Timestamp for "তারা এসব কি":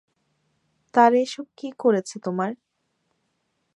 0.93-1.67